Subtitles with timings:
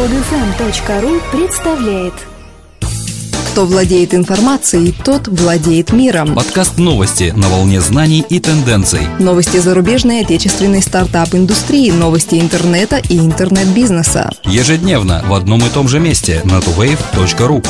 [0.00, 2.14] Подфм.ру представляет
[3.52, 6.34] Кто владеет информацией, тот владеет миром.
[6.34, 9.02] Подкаст новости на волне знаний и тенденций.
[9.18, 14.30] Новости зарубежной и отечественной стартап-индустрии, новости интернета и интернет-бизнеса.
[14.44, 17.62] Ежедневно в одном и том же месте на tuwave.ru.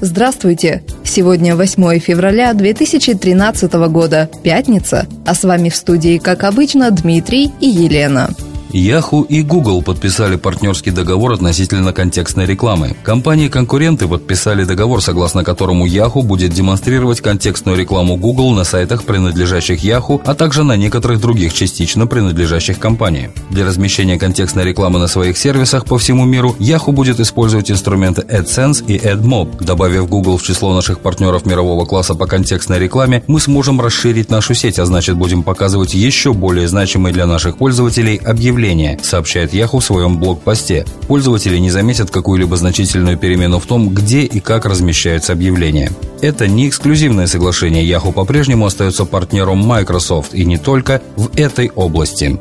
[0.00, 0.82] Здравствуйте!
[1.04, 7.68] Сегодня 8 февраля 2013 года, пятница, а с вами в студии, как обычно, Дмитрий и
[7.68, 8.30] Елена.
[8.72, 12.96] Yahoo и Google подписали партнерский договор относительно контекстной рекламы.
[13.02, 20.20] Компании-конкуренты подписали договор, согласно которому Yahoo будет демонстрировать контекстную рекламу Google на сайтах, принадлежащих Yahoo,
[20.24, 23.30] а также на некоторых других частично принадлежащих компании.
[23.50, 28.84] Для размещения контекстной рекламы на своих сервисах по всему миру Yahoo будет использовать инструменты AdSense
[28.86, 29.64] и AdMob.
[29.64, 34.54] Добавив Google в число наших партнеров мирового класса по контекстной рекламе, мы сможем расширить нашу
[34.54, 39.80] сеть, а значит будем показывать еще более значимые для наших пользователей объявления объявления, сообщает Yahoo
[39.80, 40.84] в своем блог-посте.
[41.08, 45.90] Пользователи не заметят какую-либо значительную перемену в том, где и как размещаются объявления.
[46.20, 47.84] Это не эксклюзивное соглашение.
[47.84, 52.38] Yahoo по-прежнему остается партнером Microsoft и не только в этой области.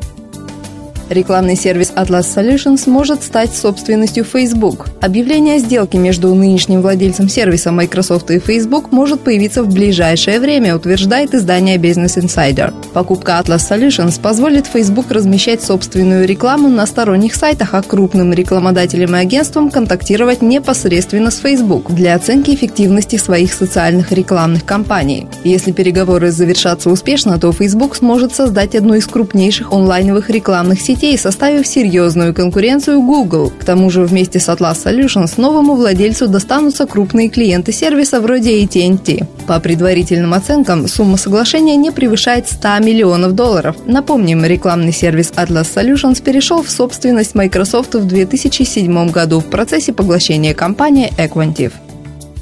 [1.10, 4.86] Рекламный сервис Atlas Solutions может стать собственностью Facebook.
[5.02, 10.76] Объявление о сделке между нынешним владельцем сервиса Microsoft и Facebook может появиться в ближайшее время,
[10.76, 12.72] утверждает издание Business Insider.
[12.94, 19.20] Покупка Atlas Solutions позволит Facebook размещать собственную рекламу на сторонних сайтах, а крупным рекламодателям и
[19.20, 25.28] агентствам контактировать непосредственно с Facebook для оценки эффективности своих социальных рекламных кампаний.
[25.44, 31.18] Если переговоры завершатся успешно, то Facebook сможет создать одну из крупнейших онлайновых рекламных сетей сетей,
[31.18, 33.52] составив серьезную конкуренцию Google.
[33.58, 39.26] К тому же вместе с Atlas Solutions новому владельцу достанутся крупные клиенты сервиса вроде AT&T.
[39.48, 43.78] По предварительным оценкам, сумма соглашения не превышает 100 миллионов долларов.
[43.86, 50.54] Напомним, рекламный сервис Atlas Solutions перешел в собственность Microsoft в 2007 году в процессе поглощения
[50.54, 51.72] компании Equantive.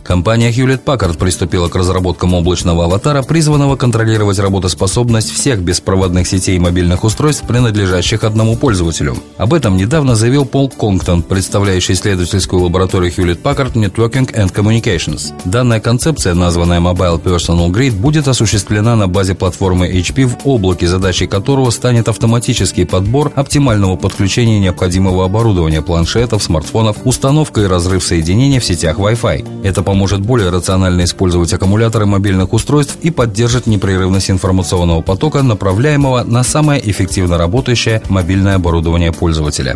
[0.08, 6.60] Компания Hewlett Packard приступила к разработкам облачного аватара, призванного контролировать работоспособность всех беспроводных сетей и
[6.60, 9.18] мобильных устройств, принадлежащих одному пользователю.
[9.38, 15.34] Об этом недавно заявил Пол Конгтон, представляющий исследовательскую лабораторию Hewlett Packard Networking and Communications.
[15.44, 21.28] Данная концепция, названная Mobile Personal Grid, будет осуществлена на базе платформы HP в облаке, задачей
[21.28, 28.66] которого станет автоматический подбор оптимального подключения необходимого оборудования планшетов, смартфонов, установка и разрыв соединения в
[28.66, 29.66] сетях Wi-Fi.
[29.66, 36.24] Это поможет поможет более рационально использовать аккумуляторы мобильных устройств и поддержит непрерывность информационного потока, направляемого
[36.24, 39.76] на самое эффективно работающее мобильное оборудование пользователя.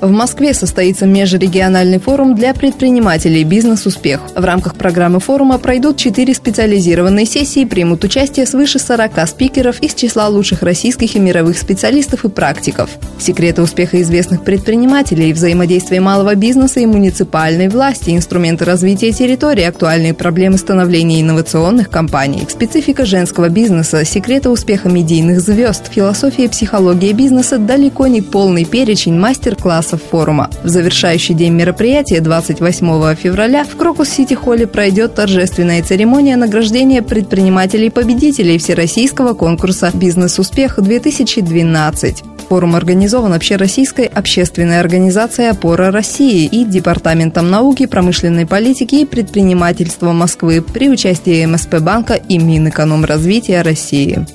[0.00, 4.20] В Москве состоится межрегиональный форум для предпринимателей «Бизнес-успех».
[4.36, 10.28] В рамках программы форума пройдут четыре специализированные сессии, примут участие свыше 40 спикеров из числа
[10.28, 12.90] лучших российских и мировых специалистов и практиков.
[13.18, 20.58] Секреты успеха известных предпринимателей, взаимодействие малого бизнеса и муниципальной власти, инструменты развития территории, актуальные проблемы
[20.58, 28.06] становления инновационных компаний, специфика женского бизнеса, секреты успеха медийных звезд, философия и психология бизнеса, далеко
[28.06, 30.50] не полный перечень мастер-классов участников форума.
[30.62, 39.90] В завершающий день мероприятия 28 февраля в Крокус-Сити-Холле пройдет торжественная церемония награждения предпринимателей-победителей Всероссийского конкурса
[39.94, 42.24] «Бизнес-успех-2012».
[42.48, 50.62] Форум организован общероссийской общественной организацией «Опора России» и Департаментом науки, промышленной политики и предпринимательства Москвы
[50.62, 54.26] при участии МСП банка и Минэкономразвития России.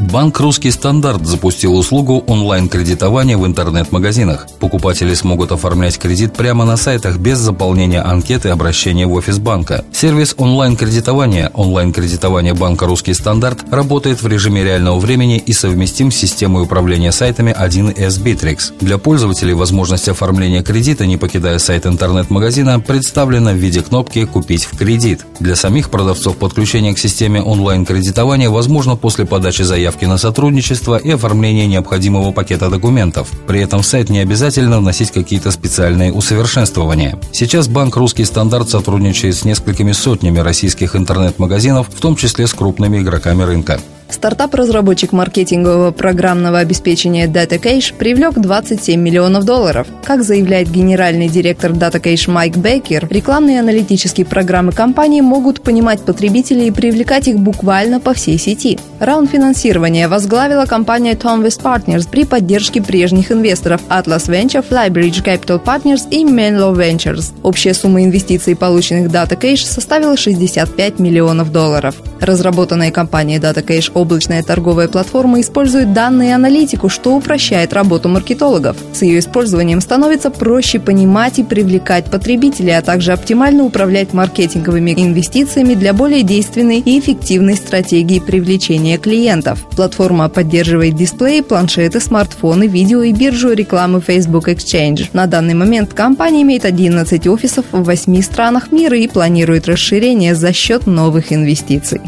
[0.00, 4.46] Банк «Русский стандарт» запустил услугу онлайн-кредитования в интернет-магазинах.
[4.60, 9.84] Покупатели смогут оформлять кредит прямо на сайтах без заполнения анкеты обращения в офис банка.
[9.92, 16.62] Сервис онлайн-кредитования онлайн-кредитование банка «Русский стандарт» работает в режиме реального времени и совместим с системой
[16.62, 18.74] управления сайтами 1С Bittrex.
[18.80, 24.78] Для пользователей возможность оформления кредита, не покидая сайт интернет-магазина, представлена в виде кнопки «Купить в
[24.78, 25.26] кредит».
[25.40, 31.10] Для самих продавцов подключение к системе онлайн-кредитования возможно после подачи заявки заявки на сотрудничество и
[31.12, 33.30] оформление необходимого пакета документов.
[33.46, 37.18] При этом в сайт не обязательно вносить какие-то специальные усовершенствования.
[37.32, 42.98] Сейчас банк «Русский стандарт» сотрудничает с несколькими сотнями российских интернет-магазинов, в том числе с крупными
[42.98, 43.80] игроками рынка.
[44.10, 49.86] Стартап-разработчик маркетингового программного обеспечения DataCache привлек 27 миллионов долларов.
[50.02, 56.70] Как заявляет генеральный директор DataCache Майк Беккер, рекламные аналитические программы компании могут понимать потребителей и
[56.70, 58.78] привлекать их буквально по всей сети.
[58.98, 65.62] Раунд финансирования возглавила компания Tom West Partners при поддержке прежних инвесторов Atlas Venture, Flybridge Capital
[65.62, 67.32] Partners и Menlo Ventures.
[67.42, 71.94] Общая сумма инвестиций, полученных DataCache, составила 65 миллионов долларов.
[72.20, 78.76] Разработанная компанией DataCache Облачная торговая платформа использует данные и аналитику, что упрощает работу маркетологов.
[78.92, 85.74] С ее использованием становится проще понимать и привлекать потребителей, а также оптимально управлять маркетинговыми инвестициями
[85.74, 89.64] для более действенной и эффективной стратегии привлечения клиентов.
[89.76, 95.08] Платформа поддерживает дисплеи, планшеты, смартфоны, видео и биржу рекламы Facebook Exchange.
[95.12, 100.52] На данный момент компания имеет 11 офисов в 8 странах мира и планирует расширение за
[100.52, 102.00] счет новых инвестиций.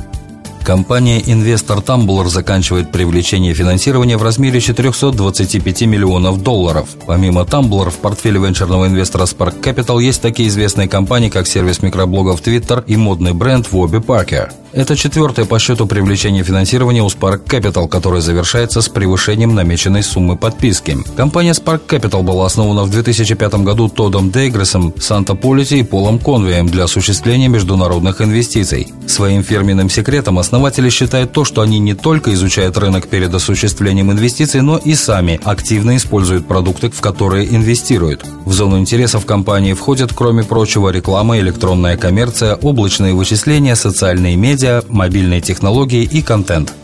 [0.70, 6.90] Компания «Инвестор Tumblr» заканчивает привлечение финансирования в размере 425 миллионов долларов.
[7.08, 12.40] Помимо Tumblr, в портфеле венчурного инвестора Spark Capital есть такие известные компании, как сервис микроблогов
[12.40, 14.52] Twitter и модный бренд Wobby Parker.
[14.72, 20.36] Это четвертое по счету привлечение финансирования у Spark Capital, которое завершается с превышением намеченной суммы
[20.36, 20.96] подписки.
[21.16, 26.68] Компания Spark Capital была основана в 2005 году Тодом Дейгресом, Санта Полити и Полом Конвеем
[26.68, 28.92] для осуществления международных инвестиций.
[29.08, 34.60] Своим фирменным секретом основатели считают то, что они не только изучают рынок перед осуществлением инвестиций,
[34.60, 38.24] но и сами активно используют продукты, в которые инвестируют.
[38.44, 44.82] В зону интересов компании входят, кроме прочего, реклама, электронная коммерция, облачные вычисления, социальные медиа, медиа,
[44.88, 46.74] мобильные технологии и контент.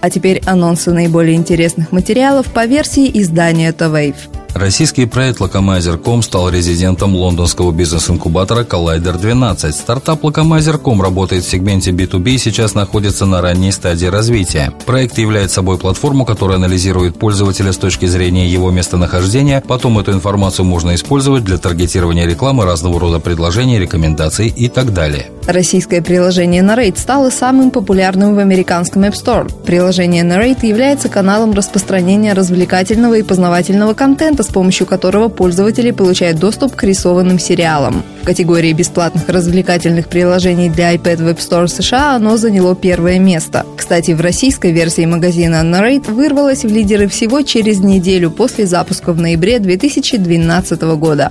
[0.00, 4.37] А теперь анонсы наиболее интересных материалов по версии издания Wave.
[4.58, 9.72] Российский проект Locamizer.com стал резидентом лондонского бизнес-инкубатора Collider 12.
[9.72, 14.72] Стартап Locamizer.com работает в сегменте B2B и сейчас находится на ранней стадии развития.
[14.84, 19.62] Проект является собой платформу, которая анализирует пользователя с точки зрения его местонахождения.
[19.64, 25.30] Потом эту информацию можно использовать для таргетирования рекламы разного рода предложений, рекомендаций и так далее.
[25.46, 29.50] Российское приложение Narrate стало самым популярным в американском App Store.
[29.64, 36.74] Приложение Narrate является каналом распространения развлекательного и познавательного контента, с помощью которого пользователи получают доступ
[36.74, 38.02] к рисованным сериалам.
[38.22, 43.66] В категории бесплатных развлекательных приложений для iPad App Store США оно заняло первое место.
[43.76, 49.20] Кстати, в российской версии магазина Narrate вырвалось в лидеры всего через неделю после запуска в
[49.20, 51.30] ноябре 2012 года.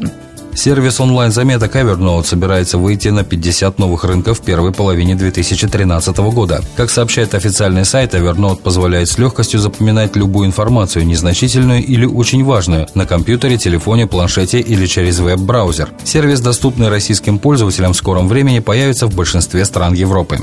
[0.57, 6.63] Сервис онлайн-заметок Evernote собирается выйти на 50 новых рынков в первой половине 2013 года.
[6.75, 12.87] Как сообщает официальный сайт, Evernote позволяет с легкостью запоминать любую информацию, незначительную или очень важную,
[12.95, 15.89] на компьютере, телефоне, планшете или через веб-браузер.
[16.03, 20.39] Сервис, доступный российским пользователям в скором времени, появится в большинстве стран Европы.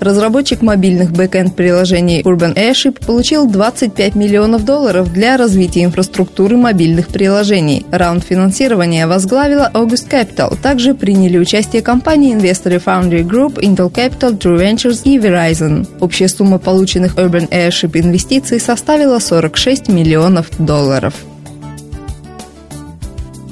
[0.00, 7.86] Разработчик мобильных бэкэнд-приложений Urban Airship получил 25 миллионов долларов для развития инфраструктуры мобильных приложений.
[7.90, 10.56] Раунд финансирования возглавила August Capital.
[10.60, 15.86] Также приняли участие компании-инвесторы Foundry Group, Intel Capital, True Ventures и Verizon.
[16.00, 21.14] Общая сумма полученных Urban Airship инвестиций составила 46 миллионов долларов.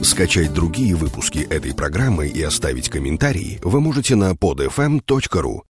[0.02, 5.62] Скачать другие выпуски этой программы и оставить комментарии вы можете на podfm.ru.